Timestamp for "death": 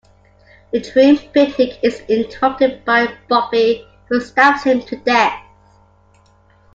4.95-5.39